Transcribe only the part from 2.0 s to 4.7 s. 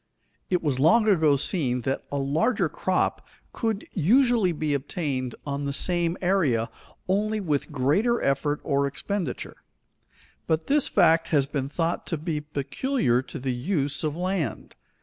a larger crop could usually